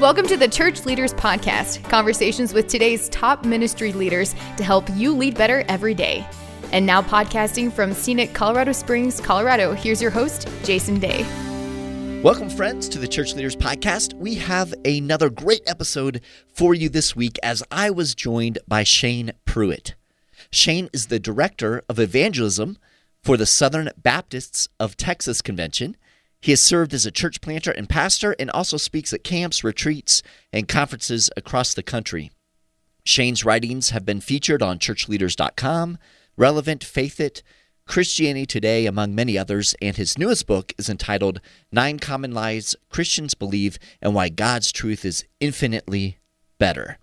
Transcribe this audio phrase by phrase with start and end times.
[0.00, 5.12] Welcome to the Church Leaders Podcast, conversations with today's top ministry leaders to help you
[5.12, 6.24] lead better every day.
[6.70, 11.24] And now, podcasting from scenic Colorado Springs, Colorado, here's your host, Jason Day.
[12.22, 14.14] Welcome, friends, to the Church Leaders Podcast.
[14.14, 16.20] We have another great episode
[16.54, 19.96] for you this week as I was joined by Shane Pruitt.
[20.52, 22.78] Shane is the director of evangelism
[23.24, 25.96] for the Southern Baptists of Texas Convention.
[26.40, 30.22] He has served as a church planter and pastor and also speaks at camps, retreats,
[30.52, 32.30] and conferences across the country.
[33.04, 35.98] Shane's writings have been featured on churchleaders.com,
[36.36, 37.42] Relevant, Faith It,
[37.86, 41.40] Christianity Today, among many others, and his newest book is entitled
[41.72, 46.18] Nine Common Lies Christians Believe and Why God's Truth is Infinitely
[46.58, 46.98] Better.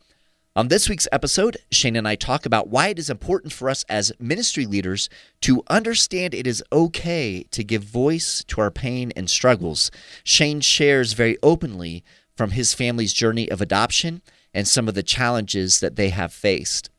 [0.58, 3.84] On this week's episode, Shane and I talk about why it is important for us
[3.90, 5.10] as ministry leaders
[5.42, 9.92] to understand it is okay to give voice to our pain and struggles.
[10.24, 12.06] Shane shares very openly
[12.38, 14.22] from his family's journey of adoption
[14.54, 16.90] and some of the challenges that they have faced.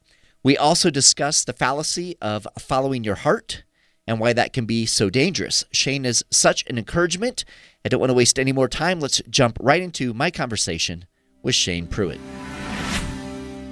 [0.42, 3.64] We also discuss the fallacy of following your heart
[4.06, 5.64] and why that can be so dangerous.
[5.72, 7.46] Shane is such an encouragement.
[7.86, 9.00] I don't want to waste any more time.
[9.00, 11.06] Let's jump right into my conversation
[11.42, 12.20] with Shane Pruitt.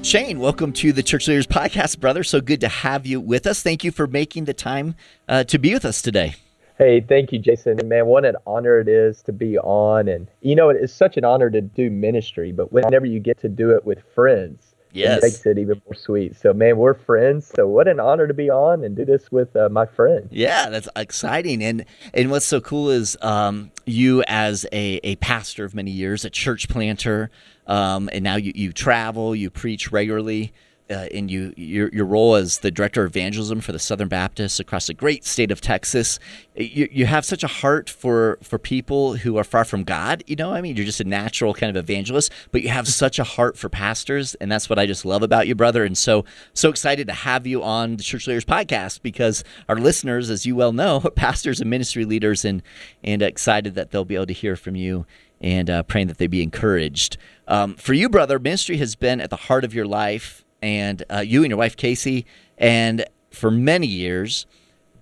[0.04, 2.22] Shane, welcome to the Church Leaders Podcast, brother.
[2.24, 3.62] So good to have you with us.
[3.62, 4.96] Thank you for making the time
[5.30, 6.34] uh, to be with us today.
[6.76, 7.80] Hey, thank you, Jason.
[7.88, 10.08] Man, what an honor it is to be on.
[10.08, 13.48] And, you know, it's such an honor to do ministry, but whenever you get to
[13.48, 15.18] do it with friends, Yes.
[15.18, 16.36] It makes it even more sweet.
[16.36, 17.50] So, man, we're friends.
[17.54, 20.28] So, what an honor to be on and do this with uh, my friend.
[20.30, 21.62] Yeah, that's exciting.
[21.64, 26.24] And and what's so cool is um, you, as a, a pastor of many years,
[26.24, 27.30] a church planter,
[27.66, 30.52] um, and now you, you travel, you preach regularly
[30.90, 34.60] uh, in you your, your role as the director of evangelism for the Southern Baptists
[34.60, 36.18] across the great state of Texas,
[36.54, 40.22] you, you have such a heart for for people who are far from God.
[40.26, 43.18] You know, I mean, you're just a natural kind of evangelist, but you have such
[43.18, 45.84] a heart for pastors, and that's what I just love about you, brother.
[45.84, 50.28] And so so excited to have you on the Church Leaders podcast because our listeners,
[50.28, 52.62] as you well know, are pastors and ministry leaders, and
[53.02, 55.06] and excited that they'll be able to hear from you
[55.40, 57.16] and uh, praying that they be encouraged.
[57.48, 61.18] Um, for you, brother, ministry has been at the heart of your life and uh,
[61.18, 62.24] you and your wife Casey,
[62.56, 64.46] and for many years.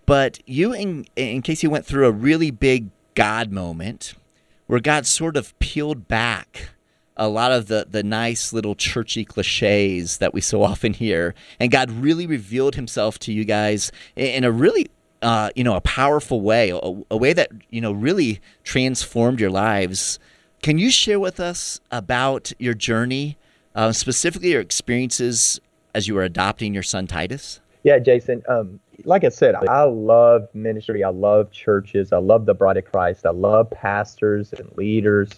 [0.05, 4.15] But you and, and Casey went through a really big God moment
[4.67, 6.71] where God sort of peeled back
[7.17, 11.35] a lot of the, the nice little churchy cliches that we so often hear.
[11.61, 14.89] And God really revealed himself to you guys in a really
[15.23, 19.51] uh, you know, a powerful way, a, a way that, you know, really transformed your
[19.51, 20.19] lives.
[20.63, 23.37] Can you share with us about your journey
[23.75, 25.61] uh, specifically your experiences
[25.95, 27.61] as you were adopting your son Titus?
[27.85, 28.43] Yeah, Jason.
[28.49, 31.03] Um, like I said, I love ministry.
[31.03, 32.13] I love churches.
[32.13, 33.27] I love the bride of Christ.
[33.27, 35.31] I love pastors and leaders.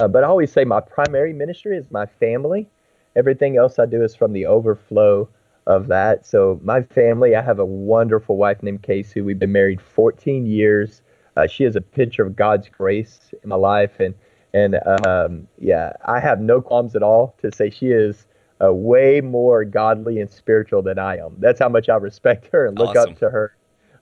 [0.00, 2.68] Uh, but I always say my primary ministry is my family.
[3.16, 5.28] Everything else I do is from the overflow
[5.66, 6.26] of that.
[6.26, 9.20] So my family, I have a wonderful wife named Casey.
[9.20, 11.02] We've been married 14 years.
[11.36, 14.14] Uh, she is a picture of God's grace in my life, and
[14.52, 18.26] and um, yeah, I have no qualms at all to say she is
[18.62, 21.36] uh, way more godly and spiritual than I am.
[21.38, 23.12] That's how much I respect her and look awesome.
[23.12, 23.56] up to her.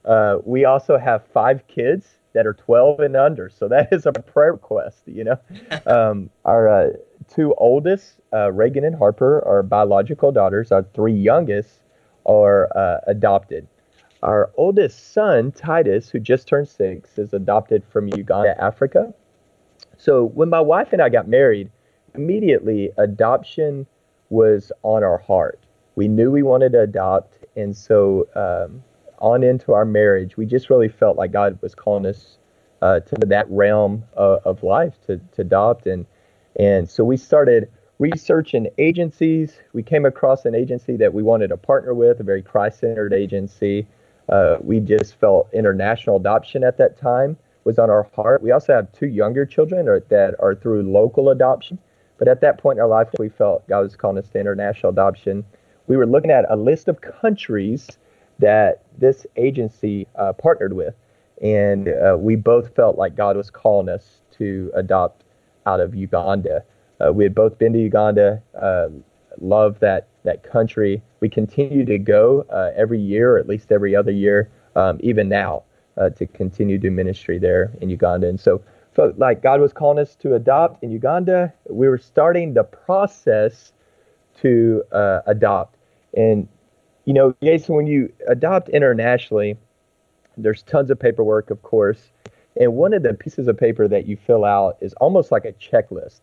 [0.05, 4.11] Uh, we also have five kids that are 12 and under, so that is a
[4.11, 5.03] prayer request.
[5.05, 5.39] You know,
[5.85, 6.89] um, our uh,
[7.27, 10.71] two oldest, uh, Reagan and Harper, are biological daughters.
[10.71, 11.81] Our three youngest
[12.25, 13.67] are uh, adopted.
[14.21, 19.13] Our oldest son, Titus, who just turned six, is adopted from Uganda, Africa.
[19.99, 21.69] So when my wife and I got married,
[22.15, 23.85] immediately adoption
[24.29, 25.59] was on our heart.
[25.95, 28.81] We knew we wanted to adopt, and so um,
[29.19, 32.37] on into our marriage, we just really felt like God was calling us
[32.81, 36.05] uh, to that realm of, of life to, to adopt, and
[36.57, 39.59] and so we started researching agencies.
[39.73, 43.85] We came across an agency that we wanted to partner with, a very Christ-centered agency.
[44.29, 48.41] Uh, we just felt international adoption at that time was on our heart.
[48.41, 51.79] We also have two younger children that are through local adoption.
[52.17, 54.91] But at that point in our life, we felt God was calling us to international
[54.91, 55.45] adoption.
[55.87, 57.87] We were looking at a list of countries
[58.39, 60.95] that this agency uh, partnered with.
[61.41, 65.23] And uh, we both felt like God was calling us to adopt
[65.65, 66.63] out of Uganda.
[66.99, 68.89] Uh, we had both been to Uganda, uh,
[69.39, 71.01] love that, that country.
[71.21, 75.29] We continue to go uh, every year, or at least every other year, um, even
[75.29, 75.63] now
[75.99, 78.27] uh, to continue to do ministry there in Uganda.
[78.27, 78.61] And so,
[79.17, 81.53] like God was calling us to adopt in Uganda.
[81.69, 83.73] We were starting the process
[84.41, 85.77] to uh, adopt.
[86.17, 86.47] And,
[87.05, 89.57] you know, Jason, when you adopt internationally,
[90.37, 92.11] there's tons of paperwork, of course.
[92.59, 95.53] And one of the pieces of paper that you fill out is almost like a
[95.53, 96.21] checklist.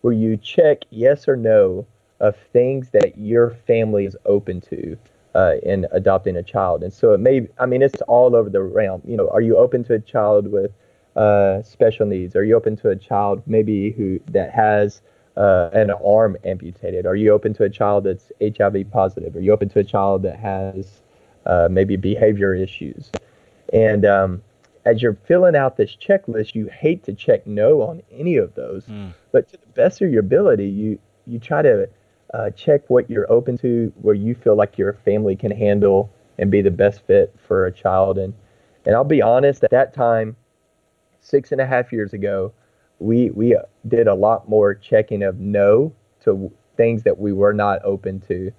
[0.00, 1.86] where you check yes or no
[2.20, 4.96] of things that your family is open to
[5.34, 6.82] uh, in adopting a child.
[6.82, 9.02] And so it may, I mean, it's all over the realm.
[9.06, 10.72] You know, are you open to a child with
[11.16, 12.36] uh, special needs?
[12.36, 15.02] Are you open to a child maybe who that has
[15.36, 17.06] uh, an arm amputated?
[17.06, 19.36] Are you open to a child that's HIV positive?
[19.36, 21.00] Are you open to a child that has
[21.46, 23.10] uh, maybe behavior issues?
[23.72, 24.42] And um,
[24.84, 28.84] as you're filling out this checklist, you hate to check no on any of those,
[28.86, 29.12] mm.
[29.32, 31.88] but to the best of your ability, you you try to
[32.32, 36.50] uh, check what you're open to, where you feel like your family can handle and
[36.50, 38.18] be the best fit for a child.
[38.18, 38.34] And
[38.86, 40.36] and I'll be honest, at that time,
[41.20, 42.52] six and a half years ago,
[42.98, 43.56] we we
[43.88, 45.92] did a lot more checking of no
[46.24, 48.52] to things that we were not open to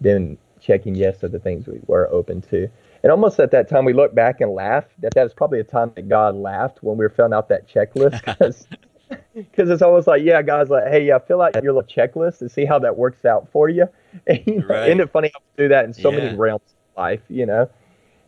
[0.00, 2.68] than checking yes to the things we were open to.
[3.02, 5.64] And almost at that time, we look back and laugh that that was probably a
[5.64, 8.66] time that God laughed when we were filling out that checklist because
[9.34, 12.50] because it's almost like, yeah, guys, like, hey, yeah, fill out your little checklist and
[12.50, 13.88] see how that works out for you.
[14.26, 14.88] And, you know, right.
[14.88, 16.18] isn't it funny how we do that in so yeah.
[16.18, 17.68] many realms of life, you know?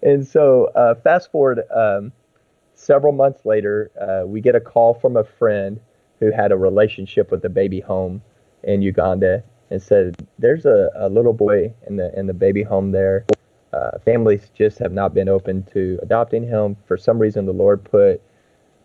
[0.02, 2.12] And so, uh, fast forward um,
[2.75, 5.80] several months later, uh, we get a call from a friend
[6.20, 8.22] who had a relationship with a baby home
[8.64, 12.92] in Uganda and said, "There's a, a little boy in the in the baby home
[12.92, 13.24] there.
[13.72, 16.76] Uh, families just have not been open to adopting him.
[16.86, 18.22] For some reason, the Lord put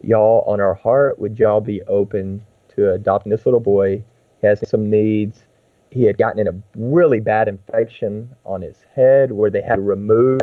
[0.04, 1.20] y'all on our heart.
[1.20, 2.46] Would y'all be open
[2.76, 4.04] to adopting this little boy?
[4.42, 5.44] He has some needs.
[5.90, 9.82] He had gotten in a really bad infection on his head where they had to
[9.82, 10.42] remove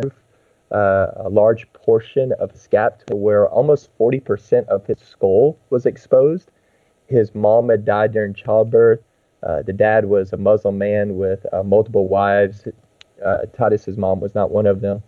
[0.73, 5.87] uh, a large portion of his scalp to where almost 40% of his skull was
[5.87, 6.51] exposed.
[7.09, 9.01] His mom had died during childbirth.
[9.43, 12.69] Uh, the dad was a Muslim man with uh, multiple wives.
[13.25, 15.03] Uh, Titus's mom was not one of them.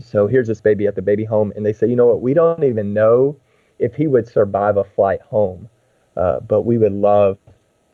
[0.00, 2.20] So here's this baby at the baby home, and they say, you know what?
[2.20, 3.36] We don't even know
[3.84, 5.68] if he would survive a flight home,
[6.16, 7.36] uh, but we would love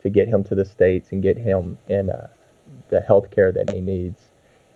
[0.01, 2.27] to get him to the states and get him in uh,
[2.89, 4.29] the health care that he needs.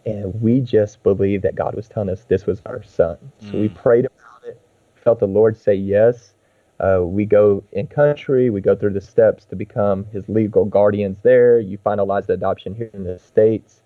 [0.06, 3.18] And we just believed that God was telling us this was our son.
[3.40, 3.62] So mm.
[3.62, 4.60] we prayed about it,
[4.96, 6.34] felt the Lord say yes.
[6.82, 11.18] Uh, we go in country, we go through the steps to become his legal guardians
[11.24, 11.60] there.
[11.60, 13.82] You finalize the adoption here in the States.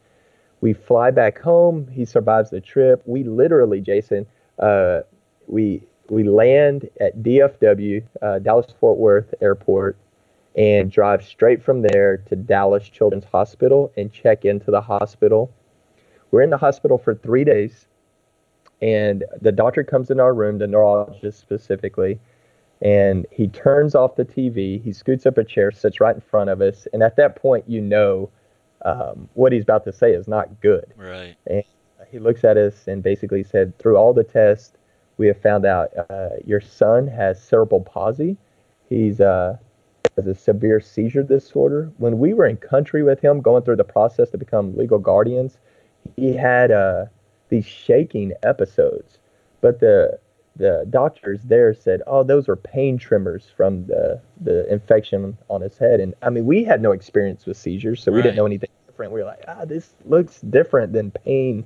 [0.62, 1.88] We fly back home.
[1.88, 3.04] He survives the trip.
[3.06, 4.26] We literally, Jason,
[4.58, 5.02] uh,
[5.46, 9.98] we we land at DFW, uh, Dallas Fort Worth Airport,
[10.56, 15.52] and drive straight from there to Dallas Children's Hospital and check into the hospital.
[16.32, 17.88] We're in the hospital for three days,
[18.82, 22.20] and the doctor comes in our room, the neurologist specifically,
[22.82, 24.82] and he turns off the TV.
[24.82, 27.66] He scoots up a chair, sits right in front of us, and at that point,
[27.68, 28.30] you know
[28.86, 30.94] um, what he's about to say is not good.
[30.96, 31.36] Right.
[31.48, 31.64] And
[32.10, 34.74] he looks at us and basically said, through all the tests,
[35.20, 38.38] we have found out uh, your son has cerebral palsy.
[38.88, 39.58] He's uh,
[40.16, 41.92] has a severe seizure disorder.
[41.98, 45.58] When we were in country with him, going through the process to become legal guardians,
[46.16, 47.06] he had uh,
[47.50, 49.20] these shaking episodes.
[49.62, 50.18] But the
[50.56, 55.78] the doctors there said, "Oh, those were pain tremors from the the infection on his
[55.78, 58.16] head." And I mean, we had no experience with seizures, so right.
[58.16, 59.12] we didn't know anything different.
[59.12, 61.66] We were like, "Ah, this looks different than pain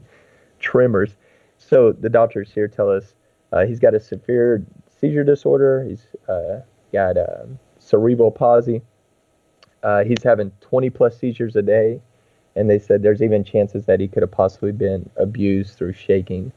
[0.60, 1.16] tremors."
[1.60, 3.14] So the doctors here tell us
[3.54, 4.66] uh, he's got a severe
[5.00, 5.86] seizure disorder.
[5.88, 6.62] He's uh,
[6.92, 8.82] got um, cerebral palsy.
[9.84, 12.02] Uh, he's having 20 plus seizures a day,
[12.56, 16.52] and they said there's even chances that he could have possibly been abused through shaking.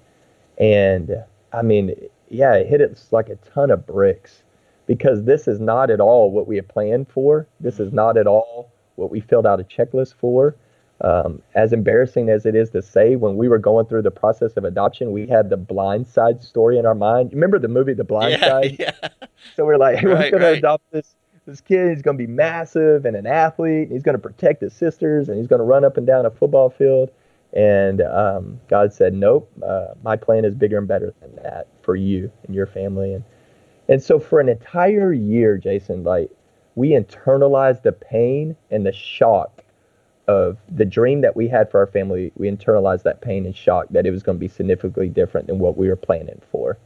[0.59, 1.95] And I mean,
[2.31, 4.43] yeah, it hit us like a ton of bricks
[4.87, 7.47] because this is not at all what we had planned for.
[7.61, 10.55] This is not at all what we filled out a checklist for.
[11.03, 14.53] Um, as embarrassing as it is to say, when we were going through the process
[14.57, 17.33] of adoption, we had the Blind Side story in our mind.
[17.33, 18.77] Remember the movie The Blind yeah, Side?
[18.81, 19.09] Yeah.
[19.57, 20.53] So we're like, hey, right, we're going right.
[20.53, 21.91] to adopt this this kid.
[21.91, 23.85] He's going to be massive and an athlete.
[23.85, 26.27] And he's going to protect his sisters, and he's going to run up and down
[26.27, 27.11] a football field.
[27.53, 31.95] And um, God said, nope, uh, my plan is bigger and better than that for
[31.95, 33.15] you and your family.
[33.15, 33.25] And
[33.89, 36.31] and so for an entire year, Jason, like
[36.75, 39.63] we internalized the pain and the shock
[40.29, 43.87] of the dream that we had for our family, we internalized that pain and shock
[43.91, 46.79] that it was going to be significantly different than what we were planning for.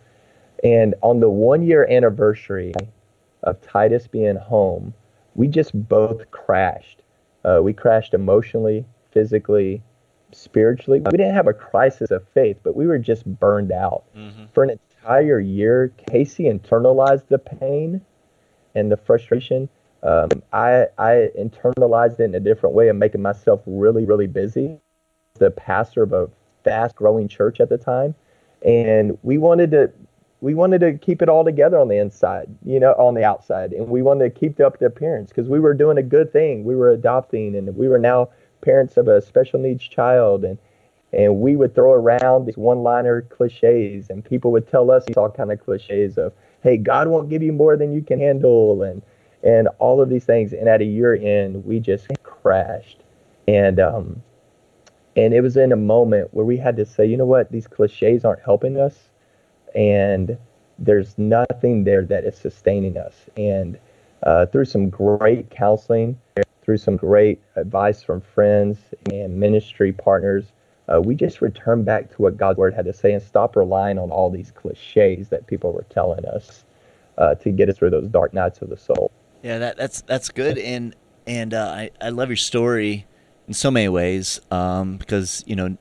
[0.62, 2.72] And on the one year anniversary
[3.42, 4.92] of Titus being home,
[5.34, 7.02] we just both crashed.
[7.44, 9.82] Uh, we crashed emotionally, physically,
[10.32, 11.00] spiritually.
[11.00, 14.04] We didn't have a crisis of faith, but we were just burned out.
[14.14, 14.44] Mm-hmm.
[14.52, 18.02] For an entire year, Casey internalized the pain
[18.74, 19.68] and the frustration
[20.02, 24.78] um, I, I internalized it in a different way of making myself really, really busy.
[25.34, 26.28] The pastor of a
[26.64, 28.14] fast growing church at the time.
[28.64, 29.92] And we wanted to
[30.42, 33.72] we wanted to keep it all together on the inside, you know, on the outside,
[33.72, 36.64] and we wanted to keep up the appearance because we were doing a good thing.
[36.64, 38.30] We were adopting, and we were now
[38.62, 40.58] parents of a special needs child, and
[41.12, 45.52] and we would throw around these one-liner cliches, and people would tell us all kind
[45.52, 49.02] of cliches of, "Hey, God won't give you more than you can handle," and
[49.42, 50.52] and all of these things.
[50.52, 52.98] And at a year end, we just crashed,
[53.48, 54.22] and um,
[55.16, 57.66] and it was in a moment where we had to say, you know what, these
[57.66, 59.10] cliches aren't helping us
[59.74, 60.38] and
[60.78, 63.14] there's nothing there that is sustaining us.
[63.36, 63.78] And
[64.22, 66.18] uh, through some great counseling,
[66.62, 68.78] through some great advice from friends
[69.12, 70.52] and ministry partners,
[70.88, 73.98] uh, we just returned back to what God's word had to say and stop relying
[73.98, 76.64] on all these cliches that people were telling us
[77.18, 79.10] uh, to get us through those dark nights of the soul.
[79.42, 80.94] Yeah, that, that's that's good, and
[81.26, 83.06] and uh, I I love your story
[83.48, 85.76] in so many ways um, because you know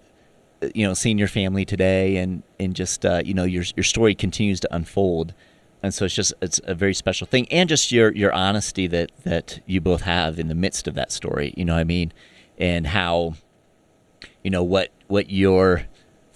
[0.74, 4.16] you know seeing your family today and and just uh, you know your your story
[4.16, 5.34] continues to unfold.
[5.82, 7.48] And so it's just it's a very special thing.
[7.52, 11.12] And just your your honesty that that you both have in the midst of that
[11.12, 12.14] story you know what i mean?
[12.58, 13.36] And how
[14.44, 15.86] you know what what your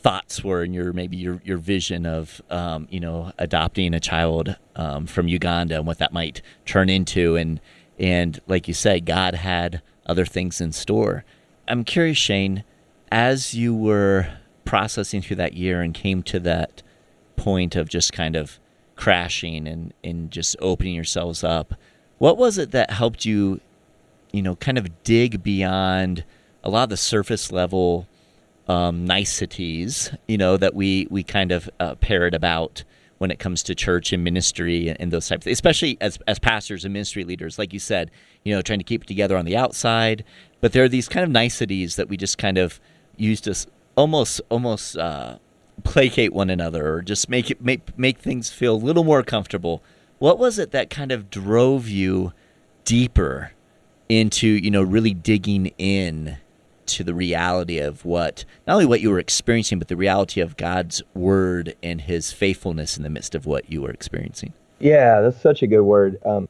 [0.03, 4.55] thoughts were and your maybe your your vision of um, you know adopting a child
[4.75, 7.60] um, from Uganda and what that might turn into and
[7.98, 11.24] and like you said God had other things in store.
[11.67, 12.63] I'm curious Shane
[13.12, 14.27] as you were
[14.65, 16.81] processing through that year and came to that
[17.36, 18.60] point of just kind of
[18.95, 21.75] crashing and, and just opening yourselves up,
[22.17, 23.60] what was it that helped you,
[24.31, 26.24] you know, kind of dig beyond
[26.63, 28.07] a lot of the surface level
[28.67, 32.84] um, niceties, you know, that we, we kind of uh, parrot about
[33.17, 36.84] when it comes to church and ministry and, and those types, especially as, as pastors
[36.84, 38.12] and ministry leaders, like you said,
[38.43, 40.24] you know, trying to keep it together on the outside.
[40.62, 42.79] But there are these kind of niceties that we just kind of
[43.15, 43.55] used to
[43.96, 45.38] almost almost uh,
[45.84, 49.84] placate one another or just make it make make things feel a little more comfortable.
[50.20, 52.34] What was it that kind of drove you
[52.86, 53.51] deeper
[54.10, 56.38] into you know really digging in
[56.88, 60.58] to the reality of what not only what you were experiencing but the reality of
[60.58, 64.54] God's word and his faithfulness in the midst of what you were experiencing?
[64.80, 66.20] Yeah, that's such a good word.
[66.25, 66.50] Um,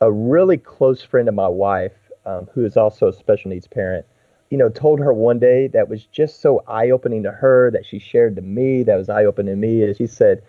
[0.00, 1.92] a really close friend of my wife,
[2.26, 4.04] um, who is also a special needs parent,
[4.50, 7.86] you know, told her one day that was just so eye opening to her that
[7.86, 10.42] she shared to me, that was eye opening to me, is she said,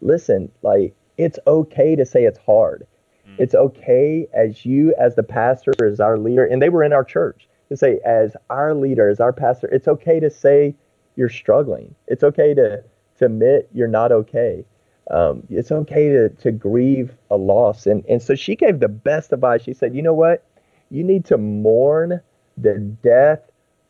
[0.00, 2.86] listen, like, it's okay to say it's hard.
[3.28, 3.34] Mm.
[3.38, 7.04] It's okay as you, as the pastor, as our leader, and they were in our
[7.04, 10.74] church, to say, as our leader, as our pastor, it's okay to say
[11.16, 11.94] you're struggling.
[12.06, 12.84] It's okay to,
[13.18, 14.64] to admit you're not okay.
[15.10, 17.86] Um, it's okay to, to grieve a loss.
[17.86, 19.62] And, and so she gave the best advice.
[19.62, 20.44] She said, you know what?
[20.90, 22.20] You need to mourn
[22.56, 23.40] the death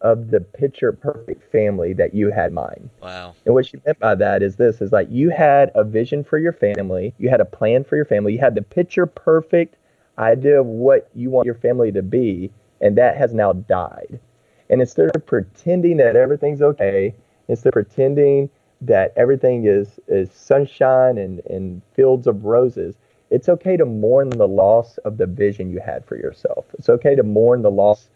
[0.02, 2.88] of the picture perfect family that you had mine.
[3.02, 3.34] Wow.
[3.44, 6.38] And what she meant by that is this is like you had a vision for
[6.38, 9.76] your family, you had a plan for your family, you had the picture perfect
[10.18, 14.20] idea of what you want your family to be, and that has now died.
[14.68, 17.14] And instead of pretending that everything's okay,
[17.48, 18.50] instead of pretending
[18.82, 22.96] that everything is, is sunshine and, and fields of roses,
[23.30, 26.66] it's okay to mourn the loss of the vision you had for yourself.
[26.78, 28.08] It's okay to mourn the loss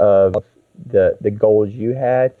[0.00, 0.36] of
[0.86, 2.32] the the goals you had,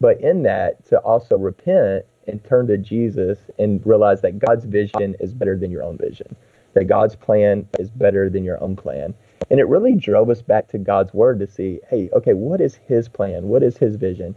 [0.00, 5.14] but in that to also repent and turn to Jesus and realize that God's vision
[5.20, 6.34] is better than your own vision,
[6.74, 9.14] that God's plan is better than your own plan.
[9.50, 12.78] And it really drove us back to God's word to see, hey, okay, what is
[12.86, 13.48] his plan?
[13.48, 14.34] What is his vision?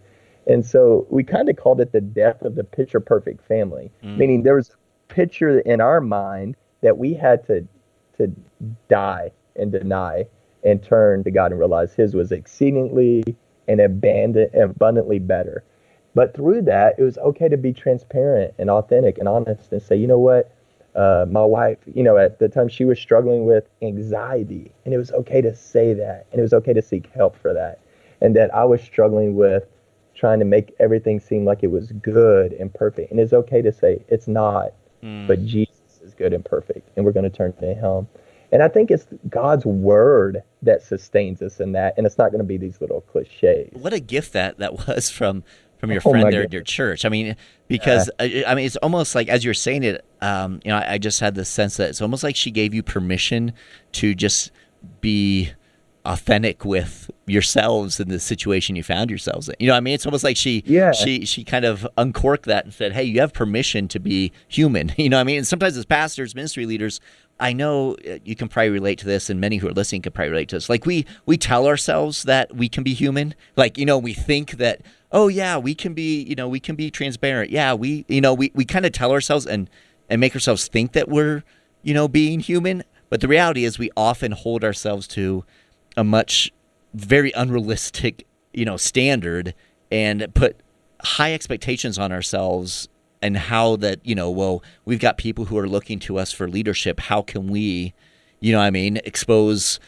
[0.48, 4.18] And so we kind of called it the death of the picture perfect family, mm.
[4.18, 7.68] meaning there was a picture in our mind that we had to
[8.18, 8.28] to
[8.90, 10.26] die and deny
[10.64, 13.24] and turn to God and realize his was exceedingly
[13.68, 15.64] and abundantly better.
[16.14, 19.96] But through that, it was okay to be transparent and authentic and honest and say,
[19.96, 20.54] you know what,
[20.96, 24.98] uh, my wife, you know, at the time she was struggling with anxiety, and it
[24.98, 27.80] was okay to say that, and it was okay to seek help for that,
[28.20, 29.66] and that I was struggling with
[30.14, 33.72] trying to make everything seem like it was good and perfect, and it's okay to
[33.72, 35.28] say it's not, mm.
[35.28, 38.08] but Jesus is good and perfect, and we're going to turn to Him.
[38.52, 42.40] And I think it's God's word that sustains us in that, and it's not going
[42.40, 43.70] to be these little cliches.
[43.74, 45.44] What a gift that that was from
[45.82, 47.04] from your oh friend there at your church.
[47.04, 47.36] I mean,
[47.68, 48.44] because yeah.
[48.48, 50.98] I, I, mean, it's almost like as you're saying it, um, you know, I, I
[50.98, 53.52] just had the sense that it's almost like she gave you permission
[53.94, 54.52] to just
[55.02, 55.52] be
[56.06, 59.56] authentic with yourselves in the situation you found yourselves in.
[59.60, 60.92] You know, I mean, it's almost like she, yeah.
[60.92, 64.94] she, she kind of uncorked that and said, "Hey, you have permission to be human."
[65.02, 67.02] You know, I mean, and sometimes as pastors, ministry leaders,
[67.42, 70.14] I know uh, you can probably relate to this, and many who are listening can
[70.14, 70.70] probably relate to this.
[70.70, 73.34] Like we we tell ourselves that we can be human.
[73.58, 74.82] Like you know, we think that
[75.12, 77.50] oh yeah, we can be you know we can be transparent.
[77.50, 79.70] Yeah, we you know we we kind of tell ourselves and
[80.10, 81.42] and make ourselves think that we're,
[81.82, 82.84] you know, being human.
[83.10, 85.46] But the reality is, we often hold ourselves to
[85.98, 86.52] a much
[86.94, 89.56] very unrealistic, you know, standard
[89.90, 90.60] and put
[91.02, 92.90] high expectations on ourselves
[93.22, 96.48] and how that, you know, well, we've got people who are looking to us for
[96.48, 97.00] leadership.
[97.00, 97.94] How can we,
[98.40, 99.80] you know, I mean, expose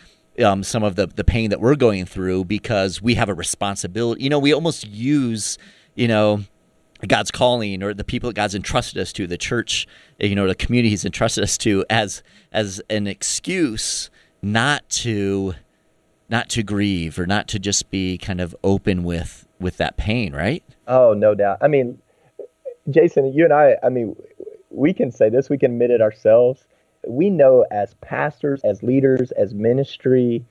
[0.43, 4.23] um, some of the, the pain that we're going through because we have a responsibility.
[4.23, 5.57] You know, we almost use,
[5.95, 6.43] you know,
[7.07, 9.87] God's calling or the people that God's entrusted us to, the church,
[10.19, 14.09] you know, the community He's entrusted us to, as as an excuse
[14.41, 15.55] not to
[16.29, 20.33] not to grieve or not to just be kind of open with with that pain,
[20.33, 20.63] right?
[20.87, 21.57] Oh, no doubt.
[21.61, 21.99] I mean,
[22.89, 24.15] Jason, you and I, I mean,
[24.69, 26.65] we can say this, we can admit it ourselves.
[27.07, 30.45] We know as pastors, as leaders, as ministry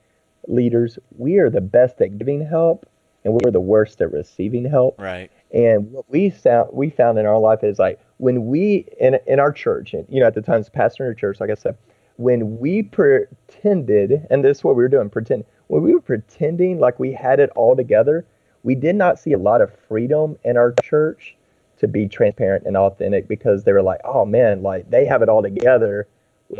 [0.47, 2.87] leaders, we are the best at giving help
[3.23, 4.99] and we're the worst at receiving help.
[4.99, 5.31] Right.
[5.51, 9.39] And what we found we found in our life is like when we in in
[9.39, 11.55] our church, and you know, at the time as pastor in our church, like I
[11.55, 11.77] said,
[12.17, 16.79] when we pretended, and this is what we were doing, pretend when we were pretending
[16.79, 18.25] like we had it all together,
[18.63, 21.37] we did not see a lot of freedom in our church
[21.83, 25.27] to be transparent and authentic because they were like, oh man, like they have it
[25.27, 26.07] all together.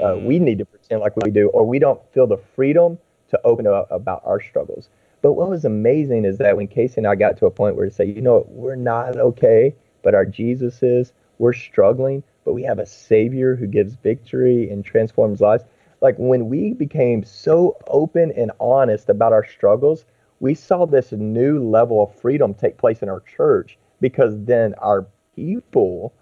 [0.04, 2.98] Uh, we need to pretend like we do, or we don't feel the freedom
[3.30, 4.90] to open up about our struggles.
[5.22, 7.86] But what was amazing is that when Casey and I got to a point where
[7.86, 12.52] to say, you know what, we're not okay, but our Jesus is, we're struggling, but
[12.52, 15.64] we have a Savior who gives victory and transforms lives.
[16.02, 20.04] Like when we became so open and honest about our struggles,
[20.42, 25.08] we saw this new level of freedom take place in our church because then our
[25.36, 26.14] people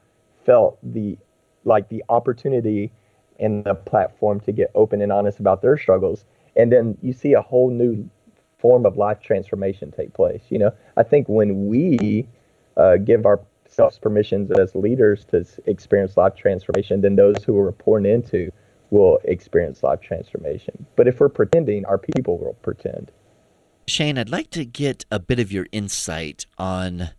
[0.45, 1.17] felt the
[1.63, 2.91] like the opportunity
[3.39, 6.25] and the platform to get open and honest about their struggles
[6.55, 8.09] and then you see a whole new
[8.61, 10.43] form of life transformation take place.
[10.49, 12.27] You know, I think when we
[12.77, 18.05] uh, give ourselves permissions as leaders to experience life transformation, then those who we're pouring
[18.05, 18.51] into
[18.91, 20.85] will experience life transformation.
[20.95, 23.11] But if we're pretending, our people will pretend.
[23.87, 27.09] Shane, I'd like to get a bit of your insight on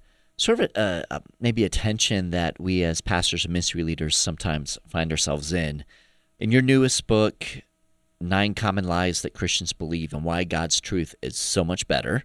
[0.42, 4.76] sort of a, a, maybe a tension that we as pastors and ministry leaders sometimes
[4.88, 5.85] find ourselves in.
[6.40, 7.46] In your newest book,
[8.20, 12.24] Nine Common Lies That Christians Believe and Why God's Truth is So Much Better,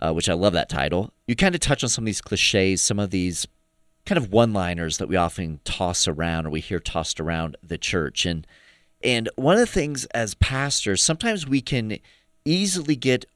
[0.00, 1.12] uh, which I love that title.
[1.26, 3.46] You kind of touch on some of these cliches, some of these
[4.04, 7.78] kind of one liners that we often toss around or we hear tossed around the
[7.78, 8.24] church.
[8.24, 8.46] And
[9.02, 11.98] and one of the things as pastors, sometimes we can
[12.44, 13.26] easily get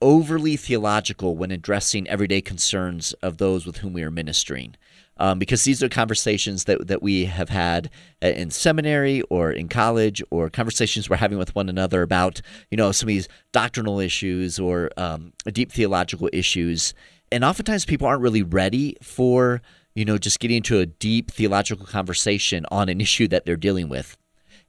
[0.00, 4.76] overly theological when addressing everyday concerns of those with whom we are ministering.
[5.20, 7.90] Um, because these are conversations that, that we have had
[8.22, 12.76] uh, in seminary or in college or conversations we're having with one another about you
[12.76, 16.94] know some of these doctrinal issues or um, deep theological issues.
[17.32, 19.60] And oftentimes people aren't really ready for
[19.96, 23.88] you know just getting into a deep theological conversation on an issue that they're dealing
[23.88, 24.16] with.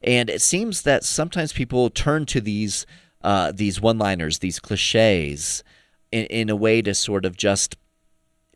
[0.01, 2.87] And it seems that sometimes people turn to these
[3.21, 5.63] uh, these one liners these cliches
[6.11, 7.75] in, in a way to sort of just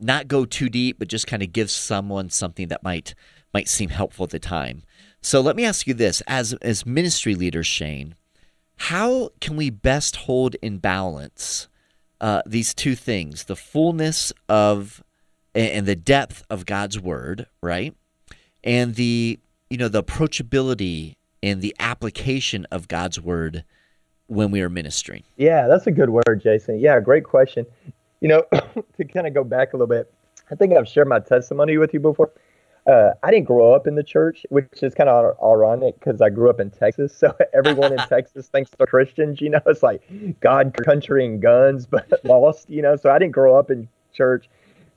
[0.00, 3.14] not go too deep, but just kind of give someone something that might
[3.52, 4.82] might seem helpful at the time.
[5.22, 8.14] So let me ask you this: as as ministry leaders, Shane,
[8.76, 11.68] how can we best hold in balance
[12.20, 15.02] uh, these two things: the fullness of
[15.54, 17.94] and the depth of God's word, right,
[18.62, 19.38] and the
[19.70, 23.64] you know the approachability and the application of God's word
[24.26, 25.22] when we are ministering?
[25.36, 26.78] Yeah, that's a good word, Jason.
[26.78, 27.66] Yeah, great question.
[28.20, 28.42] You know,
[28.96, 30.12] to kind of go back a little bit,
[30.50, 32.32] I think I've shared my testimony with you before.
[32.86, 36.28] Uh, I didn't grow up in the church, which is kind of ironic because I
[36.28, 37.16] grew up in Texas.
[37.16, 39.40] So everyone in Texas thinks they're Christians.
[39.40, 40.02] You know, it's like
[40.40, 42.68] God, country, and guns, but lost.
[42.68, 44.48] You know, so I didn't grow up in church.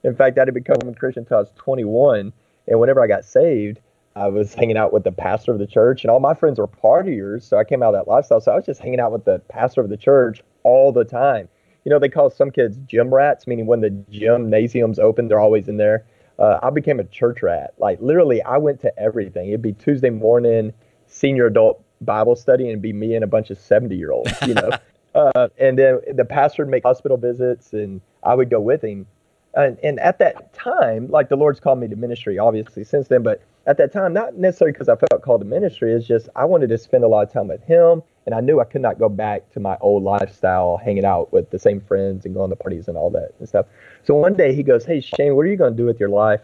[0.04, 2.32] In fact, I didn't become a Christian until I was 21.
[2.68, 3.80] And whenever I got saved,
[4.18, 6.68] I was hanging out with the pastor of the church, and all my friends were
[6.68, 7.42] partiers.
[7.42, 8.40] So I came out of that lifestyle.
[8.40, 11.48] So I was just hanging out with the pastor of the church all the time
[11.88, 15.68] you know, they call some kids gym rats, meaning when the gymnasium's open, they're always
[15.68, 16.04] in there.
[16.38, 17.72] Uh, I became a church rat.
[17.78, 19.48] Like literally, I went to everything.
[19.48, 20.74] It'd be Tuesday morning,
[21.06, 24.30] senior adult Bible study, and it'd be me and a bunch of 70 year olds,
[24.46, 24.70] you know.
[25.14, 29.06] uh, and then the pastor would make hospital visits, and I would go with him.
[29.54, 33.22] And, and at that time, like the Lord's called me to ministry, obviously since then,
[33.22, 36.46] but at that time, not necessarily because I felt called to ministry, it's just I
[36.46, 38.98] wanted to spend a lot of time with him and I knew I could not
[38.98, 42.56] go back to my old lifestyle, hanging out with the same friends and going to
[42.56, 43.66] parties and all that and stuff.
[44.04, 46.08] So one day he goes, Hey, Shane, what are you going to do with your
[46.08, 46.40] life?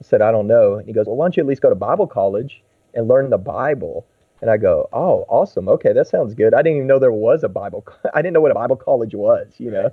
[0.00, 0.74] I said, I don't know.
[0.74, 2.60] And he goes, Well, why don't you at least go to Bible college
[2.92, 4.04] and learn the Bible?
[4.40, 5.68] And I go, Oh, awesome.
[5.68, 6.54] Okay, that sounds good.
[6.54, 7.86] I didn't even know there was a Bible.
[8.14, 9.90] I didn't know what a Bible college was, you know?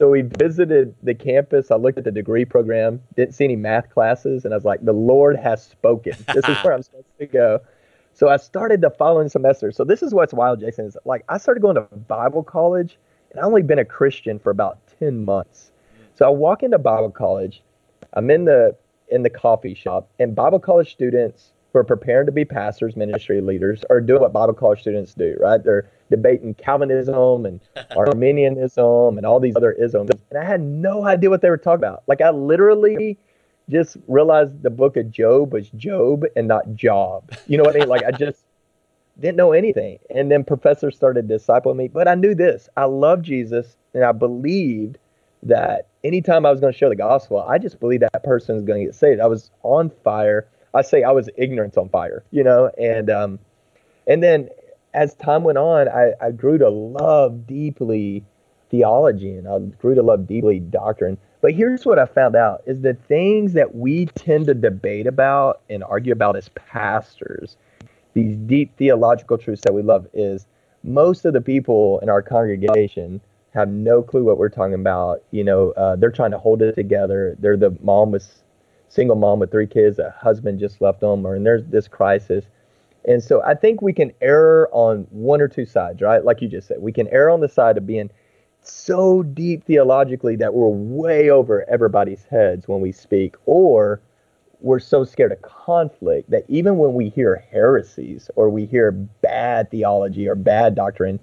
[0.00, 1.70] So we visited the campus.
[1.70, 4.82] I looked at the degree program, didn't see any math classes, and I was like,
[4.82, 6.14] the Lord has spoken.
[6.34, 7.60] This is where I'm supposed to go.
[8.14, 9.70] So I started the following semester.
[9.70, 12.98] So this is what's wild, Jason, is like I started going to Bible college,
[13.30, 15.70] and I only been a Christian for about 10 months.
[16.14, 17.62] So I walk into Bible college,
[18.14, 18.74] I'm in the
[19.08, 23.42] in the coffee shop, and Bible college students who are preparing to be pastors, ministry
[23.42, 25.62] leaders, are doing what Bible college students do, right?
[25.62, 27.60] They're debating Calvinism and
[27.96, 30.10] Arminianism and all these other isms.
[30.30, 32.02] And I had no idea what they were talking about.
[32.06, 33.18] Like I literally
[33.68, 37.32] just realized the book of Job was Job and not Job.
[37.46, 37.88] You know what I mean?
[37.88, 38.44] Like I just
[39.20, 39.98] didn't know anything.
[40.14, 41.88] And then professors started discipling me.
[41.88, 42.68] But I knew this.
[42.76, 44.98] I love Jesus and I believed
[45.42, 48.64] that anytime I was going to share the gospel, I just believed that person is
[48.64, 49.20] going to get saved.
[49.20, 53.38] I was on fire I say I was ignorance on fire, you know, and um,
[54.06, 54.48] and then
[54.94, 58.24] as time went on, I, I grew to love deeply
[58.70, 61.18] theology and I grew to love deeply doctrine.
[61.40, 65.62] But here's what I found out is the things that we tend to debate about
[65.70, 67.56] and argue about as pastors,
[68.14, 70.46] these deep theological truths that we love is
[70.82, 73.20] most of the people in our congregation
[73.54, 75.22] have no clue what we're talking about.
[75.30, 77.36] You know, uh, they're trying to hold it together.
[77.38, 78.42] They're the mom with
[78.88, 82.44] single mom with three kids, a husband just left them, or and there's this crisis.
[83.06, 86.24] And so I think we can err on one or two sides, right?
[86.24, 88.10] Like you just said, we can err on the side of being
[88.62, 94.00] so deep theologically that we're way over everybody's heads when we speak, or
[94.60, 99.70] we're so scared of conflict that even when we hear heresies or we hear bad
[99.70, 101.18] theology or bad doctrine,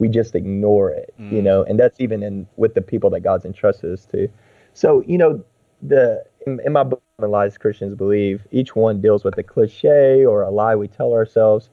[0.00, 1.30] we just ignore it, mm.
[1.30, 4.28] you know, and that's even in with the people that God's entrusted us to.
[4.74, 5.44] So, you know,
[5.82, 10.42] the in, in my book, Lies Christians Believe, each one deals with a cliche or
[10.42, 11.70] a lie we tell ourselves.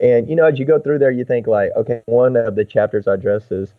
[0.00, 2.64] And you know, as you go through there, you think like, okay, one of the
[2.64, 3.74] chapters addresses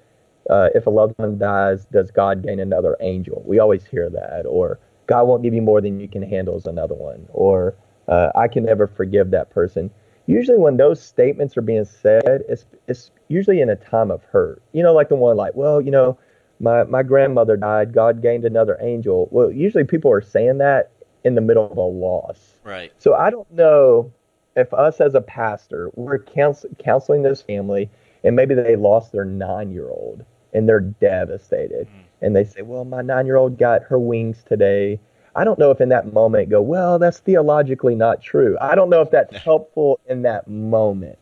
[0.49, 3.43] uh, if a loved one dies, does God gain another angel?
[3.45, 6.65] We always hear that, or God won't give you more than you can handle is
[6.65, 7.75] another one, or
[8.07, 9.89] uh, I can never forgive that person.
[10.25, 14.61] Usually, when those statements are being said, it's it's usually in a time of hurt.
[14.73, 16.17] You know, like the one like, well, you know,
[16.59, 20.91] my my grandmother died god gained another angel well usually people are saying that
[21.23, 22.53] in the middle of a loss.
[22.63, 22.91] Right.
[22.97, 24.11] So i don't know
[24.55, 27.89] if us as a pastor we're counsel- counseling this family
[28.23, 31.87] and maybe they lost their nine year old and they're devastated.
[31.87, 32.03] Mm.
[32.21, 34.99] and they say well my nine year old got her wings today.
[35.35, 38.57] I don't know if in that moment go well that's theologically not true.
[38.61, 41.17] I don't know if that's helpful in that moment.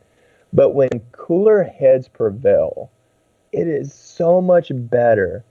[0.54, 2.92] But when cooler heads prevail
[3.52, 5.44] it is so much better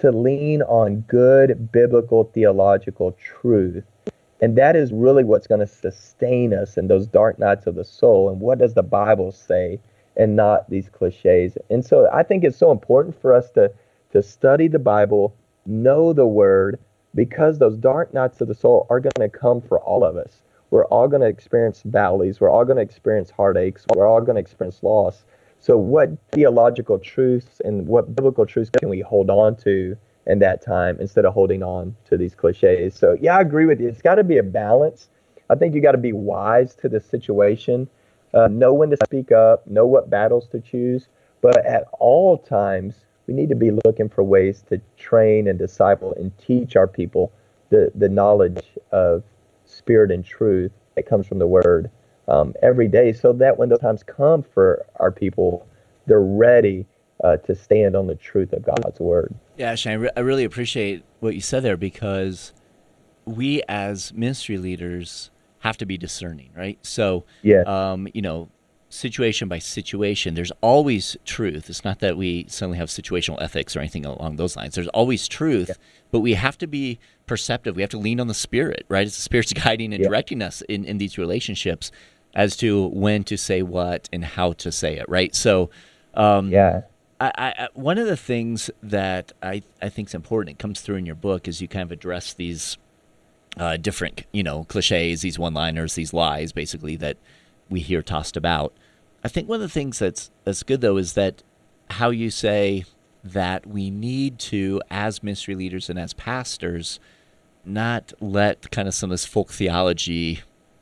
[0.00, 3.84] to lean on good biblical theological truth.
[4.40, 7.84] And that is really what's going to sustain us in those dark nights of the
[7.84, 8.30] soul.
[8.30, 9.78] And what does the Bible say
[10.16, 11.58] and not these cliches?
[11.68, 13.70] And so I think it's so important for us to,
[14.12, 15.34] to study the Bible,
[15.66, 16.78] know the word,
[17.14, 20.42] because those dark nights of the soul are going to come for all of us.
[20.70, 22.40] We're all going to experience valleys.
[22.40, 23.84] We're all going to experience heartaches.
[23.94, 25.24] We're all going to experience loss.
[25.62, 29.94] So, what theological truths and what biblical truths can we hold on to
[30.26, 32.94] in that time instead of holding on to these cliches?
[32.94, 33.88] So, yeah, I agree with you.
[33.88, 35.10] It's got to be a balance.
[35.50, 37.88] I think you got to be wise to the situation,
[38.32, 41.08] uh, know when to speak up, know what battles to choose.
[41.42, 42.94] But at all times,
[43.26, 47.32] we need to be looking for ways to train and disciple and teach our people
[47.68, 49.24] the, the knowledge of
[49.66, 51.90] spirit and truth that comes from the word
[52.30, 55.66] um, every day so that when those times come for our people,
[56.06, 56.86] they're ready
[57.22, 59.34] uh, to stand on the truth of God's word.
[59.56, 62.52] Yeah, Shane, I, re- I really appreciate what you said there because
[63.26, 66.78] we as ministry leaders have to be discerning, right?
[66.82, 67.62] So, yeah.
[67.66, 68.48] um, you know,
[68.88, 71.68] situation by situation, there's always truth.
[71.68, 74.74] It's not that we suddenly have situational ethics or anything along those lines.
[74.74, 75.74] There's always truth, yeah.
[76.10, 77.76] but we have to be perceptive.
[77.76, 79.06] We have to lean on the Spirit, right?
[79.06, 80.08] It's the Spirit's guiding and yeah.
[80.08, 81.92] directing us in, in these relationships
[82.34, 85.34] as to when to say what and how to say it, right?
[85.34, 85.70] So,
[86.14, 86.82] um, yeah.
[87.20, 90.96] I, I, one of the things that I, I think is important, it comes through
[90.96, 92.78] in your book, is you kind of address these
[93.58, 97.18] uh, different, you know, cliches, these one-liners, these lies, basically that
[97.68, 98.72] we hear tossed about.
[99.22, 101.42] I think one of the things that's that's good though is that
[101.90, 102.84] how you say
[103.22, 107.00] that we need to, as ministry leaders and as pastors,
[107.64, 110.40] not let kind of some of this folk theology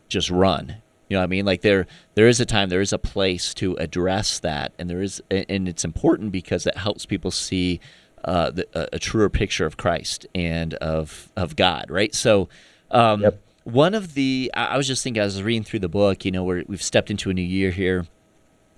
[0.09, 0.77] just run.
[1.09, 1.47] You know what I mean?
[1.47, 5.01] Like there there is a time, there is a place to address that, and there
[5.01, 7.81] is, and it's important because it helps people see
[8.25, 12.15] uh, the, a, a, truer picture of Christ and of of God, right?
[12.15, 12.49] So,
[12.91, 13.41] um, yep.
[13.65, 16.25] one of the I was just thinking, I was reading through the book.
[16.25, 18.07] You know, we we've stepped into a new year here,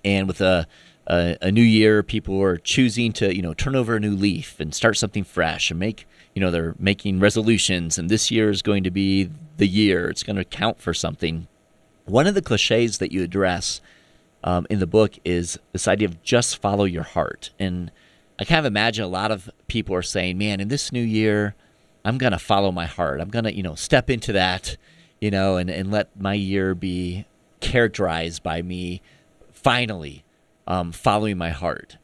[0.05, 0.67] and with a
[1.07, 4.59] a, a new year, people are choosing to you know turn over a new leaf
[4.59, 8.61] and start something fresh and make you know they're making resolutions, and this year is
[8.61, 10.09] going to be the year.
[10.09, 11.47] It's going to count for something.
[12.05, 13.81] One of the cliches that you address
[14.43, 17.91] um, in the book is this idea of just follow your heart, and
[18.39, 21.55] I kind of imagine a lot of people are saying, "Man, in this new year."
[22.03, 23.21] I'm going to follow my heart.
[23.21, 24.75] I'm going to, you know, step into that,
[25.19, 27.25] you know, and, and let my year be
[27.59, 29.01] characterized by me
[29.51, 30.23] finally
[30.67, 31.97] um, following my heart.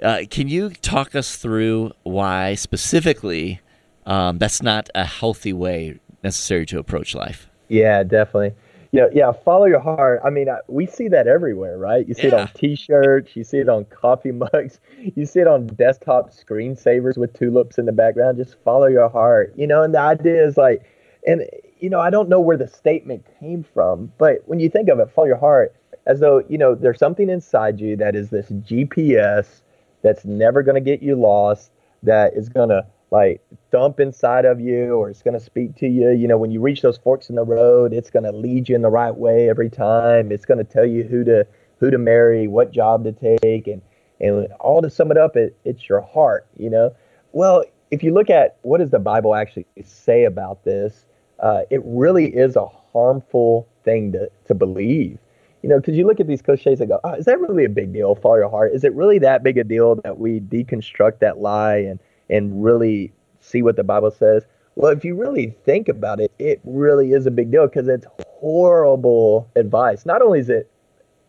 [0.00, 3.60] Uh, can you talk us through why specifically
[4.06, 7.48] um, that's not a healthy way necessary to approach life?
[7.68, 8.54] Yeah, definitely.
[8.92, 9.30] Yeah, yeah.
[9.30, 10.20] Follow your heart.
[10.24, 12.06] I mean, I, we see that everywhere, right?
[12.08, 12.28] You see yeah.
[12.28, 14.80] it on T-shirts, you see it on coffee mugs,
[15.14, 18.38] you see it on desktop screensavers with tulips in the background.
[18.38, 19.82] Just follow your heart, you know.
[19.82, 20.82] And the idea is like,
[21.26, 21.42] and
[21.78, 24.98] you know, I don't know where the statement came from, but when you think of
[24.98, 25.74] it, follow your heart,
[26.06, 29.60] as though you know there's something inside you that is this GPS
[30.02, 31.70] that's never going to get you lost,
[32.02, 35.88] that is going to like thump inside of you or it's going to speak to
[35.88, 36.10] you.
[36.10, 38.76] You know, when you reach those forks in the road, it's going to lead you
[38.76, 40.30] in the right way every time.
[40.30, 41.46] It's going to tell you who to
[41.78, 43.82] who to marry, what job to take, and
[44.20, 46.46] and all to sum it up, it, it's your heart.
[46.56, 46.94] You know,
[47.32, 51.06] well, if you look at what does the Bible actually say about this,
[51.40, 55.18] uh, it really is a harmful thing to to believe.
[55.62, 57.68] You know, because you look at these cliches and go, oh, is that really a
[57.68, 58.14] big deal?
[58.14, 58.72] Follow your heart.
[58.72, 63.12] Is it really that big a deal that we deconstruct that lie and and really
[63.40, 64.44] see what the Bible says.
[64.76, 68.06] Well, if you really think about it, it really is a big deal because it's
[68.40, 70.06] horrible advice.
[70.06, 70.70] Not only is it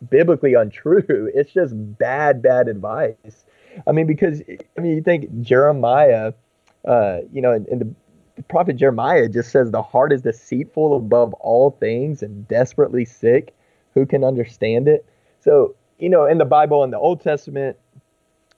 [0.09, 3.45] biblically untrue, it's just bad, bad advice.
[3.87, 4.41] I mean, because
[4.77, 6.33] I mean, you think Jeremiah,
[6.85, 7.95] uh, you know, and, and the,
[8.35, 13.55] the prophet Jeremiah just says the heart is deceitful above all things and desperately sick.
[13.93, 15.05] Who can understand it?
[15.41, 17.77] So, you know, in the Bible, in the Old Testament,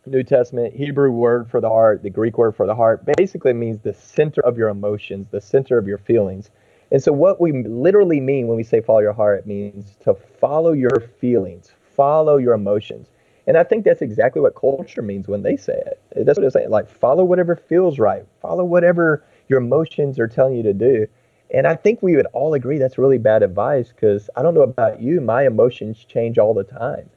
[0.05, 3.79] New Testament Hebrew word for the heart, the Greek word for the heart, basically means
[3.79, 6.49] the center of your emotions, the center of your feelings.
[6.91, 10.13] And so, what we literally mean when we say follow your heart, it means to
[10.13, 13.07] follow your feelings, follow your emotions.
[13.47, 16.01] And I think that's exactly what culture means when they say it.
[16.25, 16.69] That's what it's saying.
[16.69, 21.07] Like, follow whatever feels right, follow whatever your emotions are telling you to do.
[21.51, 24.61] And I think we would all agree that's really bad advice because I don't know
[24.63, 27.09] about you, my emotions change all the time.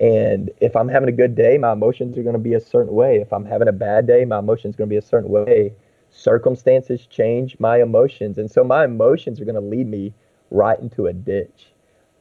[0.00, 2.94] And if I'm having a good day, my emotions are going to be a certain
[2.94, 3.16] way.
[3.16, 5.74] If I'm having a bad day, my emotions are going to be a certain way.
[6.10, 8.38] Circumstances change my emotions.
[8.38, 10.14] And so my emotions are going to lead me
[10.50, 11.66] right into a ditch.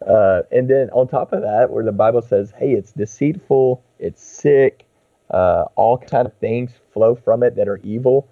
[0.06, 4.22] Uh, and then on top of that, where the Bible says, hey, it's deceitful, it's
[4.22, 4.86] sick,
[5.32, 8.28] uh, all kind of things flow from it that are evil.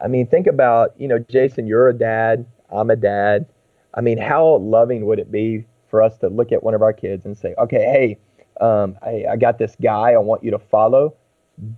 [0.00, 3.46] I mean, think about, you know, Jason, you're a dad, I'm a dad.
[3.94, 6.92] I mean, how loving would it be for us to look at one of our
[6.92, 8.18] kids and say, okay, hey,
[8.62, 11.14] um, I, I got this guy I want you to follow.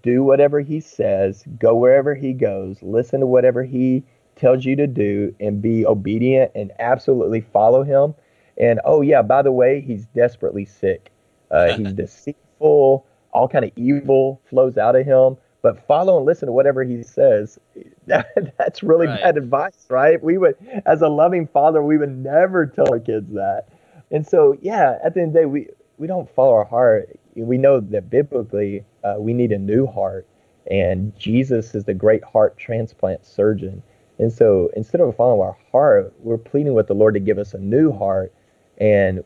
[0.03, 4.05] Do whatever he says, go wherever he goes, listen to whatever he
[4.37, 8.15] tells you to do, and be obedient and absolutely follow him.
[8.59, 11.11] And oh yeah, by the way, he's desperately sick.
[11.51, 13.07] Uh, he's deceitful.
[13.33, 15.37] All kind of evil flows out of him.
[15.63, 17.59] But follow and listen to whatever he says.
[18.07, 19.23] That, that's really right.
[19.23, 20.23] bad advice, right?
[20.23, 23.69] We would, as a loving father, we would never tell our kids that.
[24.11, 25.69] And so, yeah, at the end of the day, we
[25.99, 27.09] we don't follow our heart.
[27.35, 30.27] We know that biblically uh, we need a new heart,
[30.71, 33.83] and Jesus is the great heart transplant surgeon.
[34.19, 37.55] And so instead of following our heart, we're pleading with the Lord to give us
[37.55, 38.33] a new heart.
[38.79, 39.25] And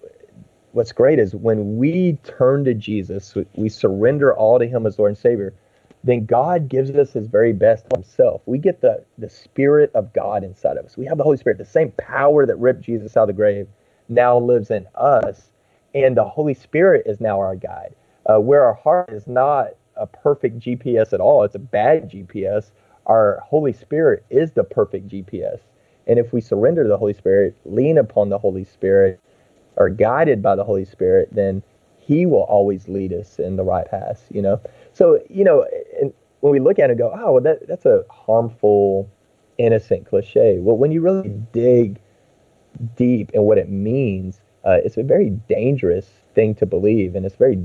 [0.72, 5.11] what's great is when we turn to Jesus, we surrender all to Him as Lord
[5.11, 5.54] and Savior,
[6.04, 8.40] then God gives us His very best Himself.
[8.46, 10.96] We get the, the Spirit of God inside of us.
[10.96, 13.68] We have the Holy Spirit, the same power that ripped Jesus out of the grave
[14.09, 15.50] now lives in us
[16.04, 17.94] and the Holy Spirit is now our guide.
[18.26, 22.70] Uh, where our heart is not a perfect GPS at all, it's a bad GPS.
[23.06, 25.61] Our Holy Spirit is the perfect GPS.
[26.06, 29.20] And if we surrender to the Holy Spirit, lean upon the Holy Spirit,
[29.76, 31.62] are guided by the Holy Spirit, then
[31.98, 34.26] He will always lead us in the right path.
[34.30, 34.61] You know,
[34.92, 35.66] so you know,
[36.40, 39.08] when we look at it and go, "Oh, well, that that's a harmful,
[39.58, 42.00] innocent cliche." Well, when you really dig
[42.96, 47.37] deep in what it means, uh, it's a very dangerous thing to believe, and it's
[47.37, 47.59] very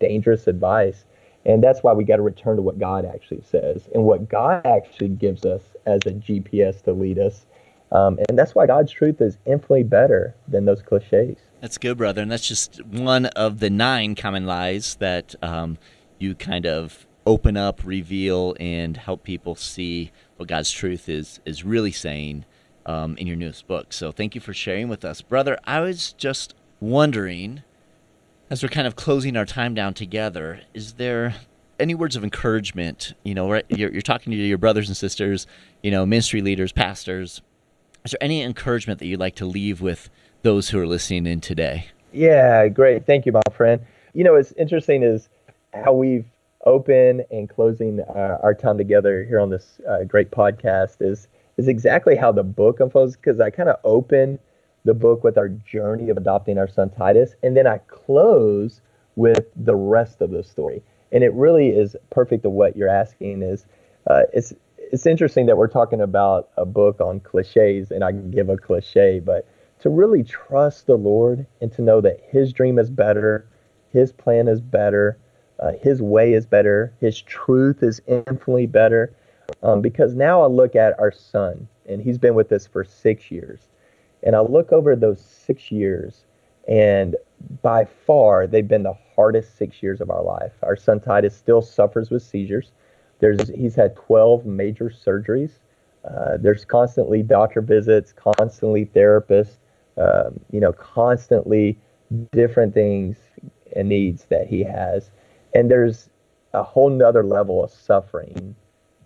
[0.00, 1.04] dangerous advice.
[1.46, 4.66] And that's why we got to return to what God actually says and what God
[4.66, 7.46] actually gives us as a GPS to lead us.
[7.92, 11.38] Um, and that's why God's truth is infinitely better than those cliches.
[11.60, 12.20] That's good, brother.
[12.20, 15.78] And that's just one of the nine common lies that um,
[16.18, 21.64] you kind of open up, reveal, and help people see what God's truth is is
[21.64, 22.44] really saying
[22.90, 23.92] um, in your newest book.
[23.92, 25.58] So thank you for sharing with us, brother.
[25.64, 27.62] I was just wondering,
[28.50, 31.36] as we're kind of closing our time down together, is there
[31.78, 33.14] any words of encouragement?
[33.22, 35.46] You know, right, you're, you're talking to your brothers and sisters,
[35.82, 37.42] you know, ministry leaders, pastors.
[38.04, 40.10] Is there any encouragement that you'd like to leave with
[40.42, 41.86] those who are listening in today?
[42.12, 43.06] Yeah, great.
[43.06, 43.80] Thank you, my friend.
[44.14, 45.28] You know, what's interesting is
[45.72, 46.24] how we've
[46.66, 51.28] opened and closing uh, our time together here on this uh, great podcast is
[51.60, 54.38] is exactly how the book unfolds because I kind of open
[54.86, 58.80] the book with our journey of adopting our son Titus, and then I close
[59.14, 60.82] with the rest of the story.
[61.12, 63.42] And it really is perfect of what you're asking.
[63.42, 63.66] Is
[64.06, 68.30] uh, it's it's interesting that we're talking about a book on cliches, and I can
[68.30, 69.46] give a cliche, but
[69.80, 73.46] to really trust the Lord and to know that His dream is better,
[73.92, 75.18] His plan is better,
[75.58, 79.12] uh, His way is better, His truth is infinitely better.
[79.62, 83.30] Um, because now I look at our son, and he's been with us for six
[83.30, 83.60] years.
[84.22, 86.24] And I look over those six years,
[86.68, 87.16] and
[87.62, 90.52] by far, they've been the hardest six years of our life.
[90.62, 92.72] Our son Titus still suffers with seizures.
[93.18, 95.52] There's, he's had 12 major surgeries.
[96.04, 99.56] Uh, there's constantly doctor visits, constantly therapists,
[99.98, 101.78] um, you know, constantly
[102.32, 103.16] different things
[103.76, 105.10] and needs that he has.
[105.54, 106.08] And there's
[106.54, 108.54] a whole nother level of suffering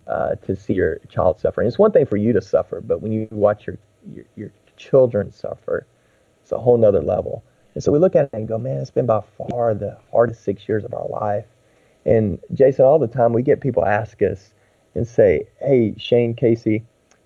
[0.07, 1.67] uh, to see your child suffering.
[1.67, 3.77] It's one thing for you to suffer, but when you watch your,
[4.13, 5.87] your, your children suffer,
[6.41, 7.43] it's a whole nother level.
[7.73, 10.43] And so we look at it and go, man, it's been by far the hardest
[10.43, 11.45] six years of our life.
[12.05, 14.53] And Jason, all the time we get people ask us
[14.93, 16.83] and say, hey, Shane Kristi,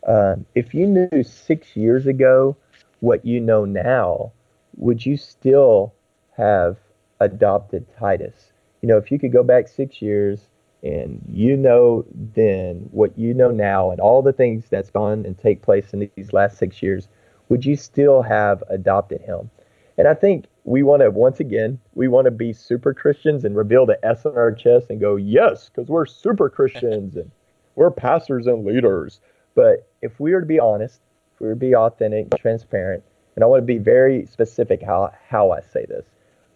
[0.08, 2.56] uh, if you knew six years ago
[3.02, 4.32] what you know now,
[4.78, 5.94] would you still
[6.36, 6.78] have
[7.20, 8.54] adopted Titus?
[8.82, 10.48] You know, if you could go back six years
[10.84, 15.38] and you know then what you know now and all the things that's gone and
[15.38, 17.08] take place in these last six years,
[17.50, 19.50] would you still have adopted him?
[19.98, 23.58] And I think we want to, once again, we want to be super Christians and
[23.58, 27.30] reveal the S on our chest and go, yes, because we're super Christians and
[27.76, 29.20] we're pastors and leaders.
[29.56, 31.02] But if we were to be honest,
[31.34, 33.04] if we were to be authentic, transparent,
[33.36, 36.06] and I want to be very specific how, how I say this,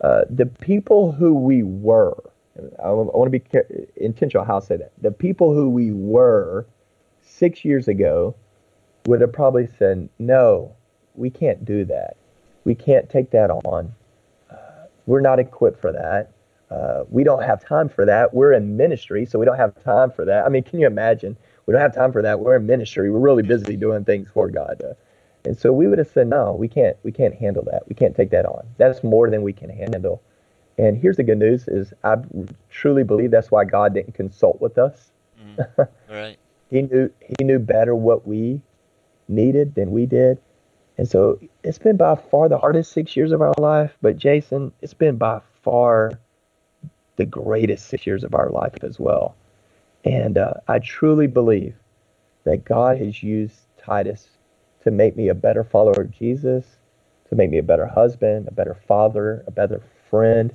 [0.01, 2.15] uh, the people who we were,
[2.83, 3.43] I, want to be
[3.95, 4.91] intentional how I say that.
[5.01, 6.65] The people who we were
[7.21, 8.35] six years ago
[9.07, 10.75] would have probably said, no,
[11.15, 12.17] we can't do that.
[12.63, 13.93] We can't take that on.
[14.49, 16.31] Uh, we're not equipped for that.
[16.69, 18.33] Uh, we don't have time for that.
[18.33, 20.45] We're in ministry, so we don't have time for that.
[20.45, 21.37] I mean, can you imagine?
[21.65, 22.39] We don't have time for that.
[22.39, 23.11] We're in ministry.
[23.11, 24.81] We're really busy doing things for God.
[24.83, 24.93] Uh,
[25.45, 26.97] and so we would have said, no, we can't.
[27.03, 27.87] We can't handle that.
[27.87, 28.65] We can't take that on.
[28.77, 30.21] That's more than we can handle.
[30.77, 32.15] And here's the good news: is I
[32.69, 35.11] truly believe that's why God didn't consult with us.
[35.39, 36.37] Mm, right.
[36.69, 38.61] he knew He knew better what we
[39.27, 40.39] needed than we did.
[40.97, 43.97] And so it's been by far the hardest six years of our life.
[44.01, 46.19] But Jason, it's been by far
[47.15, 49.35] the greatest six years of our life as well.
[50.05, 51.75] And uh, I truly believe
[52.43, 54.29] that God has used Titus
[54.83, 56.65] to make me a better follower of Jesus,
[57.29, 60.53] to make me a better husband, a better father, a better friend,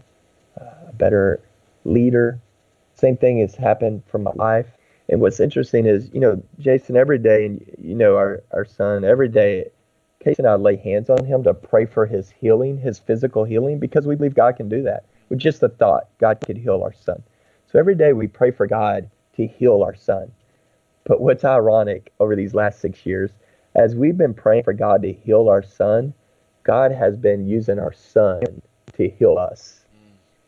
[0.88, 1.40] a better
[1.84, 2.40] leader.
[2.94, 4.66] Same thing has happened for my life.
[5.08, 9.04] And what's interesting is, you know, Jason, every day, and you know, our, our son,
[9.04, 9.70] every day,
[10.24, 13.78] Kristi and I lay hands on him to pray for his healing, his physical healing,
[13.78, 15.04] because we believe God can do that.
[15.28, 17.22] With just the thought, God could heal our son.
[17.70, 20.32] So every day we pray for God to heal our son.
[21.04, 23.30] But what's ironic over these last six years,
[23.74, 26.12] as we've been praying for God to heal our son,
[26.64, 28.42] God has been using our son
[28.94, 29.86] to heal us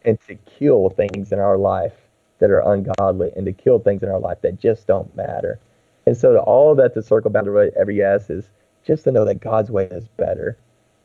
[0.05, 1.95] and to kill things in our life
[2.39, 5.59] that are ungodly and to kill things in our life that just don't matter.
[6.07, 8.51] And so, to all that to circle back to what every yes is
[8.85, 10.57] just to know that God's way is better.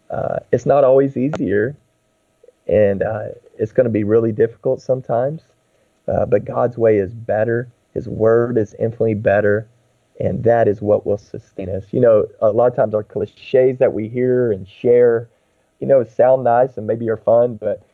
[0.10, 1.76] Uh, it's not always easier,
[2.68, 5.42] and uh, it's going to be really difficult sometimes,
[6.08, 7.68] uh, but God's way is better.
[7.94, 9.68] His word is infinitely better,
[10.20, 11.86] and that is what will sustain us.
[11.92, 15.30] You know, a lot of times our cliches that we hear and share,
[15.80, 17.86] you know, sound nice and maybe are fun, but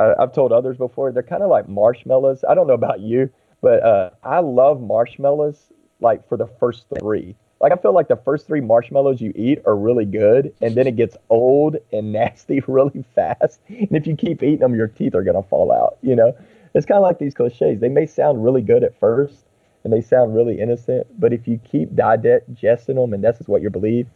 [0.00, 2.44] I, have told others before they're kind of like marshmallows.
[2.48, 7.36] I don't know about you, but uh, I love marshmallows like for the first three.
[7.60, 10.86] Like I feel like the first three marshmallows you eat are really good, and then
[10.86, 13.60] it gets old and nasty really fast.
[13.68, 15.98] And if you keep eating them, your teeth are gonna fall out.
[16.02, 16.36] You know,
[16.74, 17.80] it's kind of like these cliches.
[17.80, 19.44] They may sound really good at first,
[19.84, 23.60] and they sound really innocent, but if you keep digesting them, and this is what
[23.60, 24.08] you believe,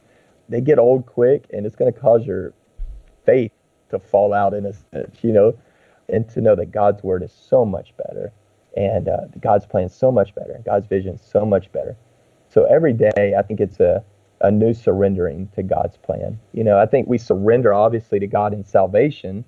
[0.49, 2.55] they get old quick, and it's gonna cause your
[3.27, 3.53] faith
[3.91, 5.19] to fall out in a sense.
[5.23, 5.57] You know,
[6.09, 8.33] and to know that God's word is so much better,
[8.77, 11.97] and uh, God's plan is so much better, God's vision is so much better
[12.55, 14.05] so every day, I think it's a,
[14.41, 16.39] a new surrendering to God's plan.
[16.53, 19.45] You know, I think we surrender obviously to God in salvation,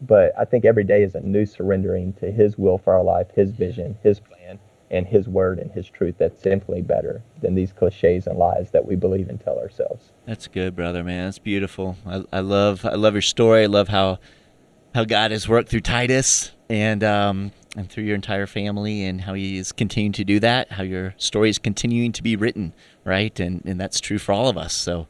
[0.00, 3.28] but I think every day is a new surrendering to His will for our life,
[3.32, 4.58] His vision, His plan,
[4.90, 8.84] and His word and His truth that's simply better than these cliches and lies that
[8.84, 10.10] we believe and tell ourselves.
[10.26, 11.26] That's good, brother, man.
[11.26, 11.96] That's beautiful.
[12.04, 13.62] I, I love I love your story.
[13.62, 14.18] I love how
[14.94, 19.34] how God has worked through Titus and um, and through your entire family, and how
[19.34, 20.72] He is continuing to do that.
[20.72, 22.72] How your story is continuing to be written,
[23.04, 23.38] right?
[23.40, 24.74] And and that's true for all of us.
[24.74, 25.06] So.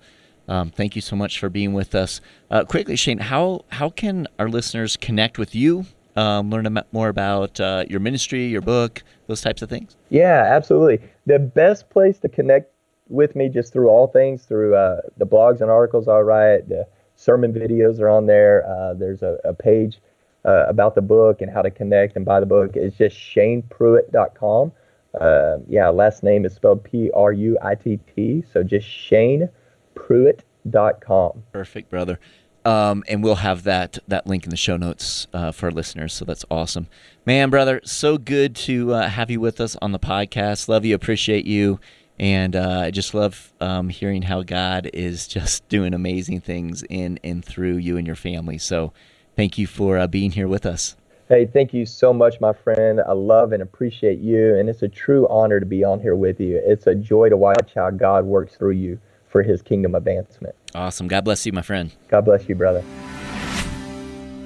[0.50, 2.22] Um, thank you so much for being with us.
[2.50, 5.84] Uh, quickly, Shane, how how can our listeners connect with you,
[6.16, 9.94] um, learn more about uh, your ministry, your book, those types of things?
[10.08, 11.06] Yeah, absolutely.
[11.26, 12.72] The best place to connect
[13.08, 16.86] with me just through all things, through uh, the blogs and articles I write, the
[17.18, 18.66] sermon videos are on there.
[18.66, 19.98] Uh, there's a, a page
[20.44, 22.76] uh, about the book and how to connect and buy the book.
[22.76, 24.72] It's just shanepruitt.com.
[25.20, 28.44] Uh, yeah, last name is spelled P R U I T T.
[28.52, 31.42] So just shanepruitt.com.
[31.52, 32.20] Perfect, brother.
[32.64, 36.14] Um, and we'll have that that link in the show notes uh, for our listeners.
[36.14, 36.88] So that's awesome,
[37.26, 37.80] man, brother.
[37.84, 40.68] So good to uh, have you with us on the podcast.
[40.68, 41.80] Love you, appreciate you,
[42.20, 47.18] and uh, I just love um, hearing how God is just doing amazing things in
[47.22, 48.58] and through you and your family.
[48.58, 48.92] So
[49.36, 50.96] thank you for uh, being here with us.
[51.28, 53.02] Hey, thank you so much, my friend.
[53.06, 56.40] I love and appreciate you, and it's a true honor to be on here with
[56.40, 56.58] you.
[56.64, 58.98] It's a joy to watch how God works through you
[59.28, 60.54] for his kingdom advancement.
[60.74, 61.06] Awesome.
[61.06, 61.92] God bless you, my friend.
[62.08, 62.82] God bless you, brother.